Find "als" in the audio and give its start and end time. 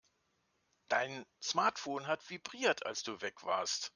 2.87-3.03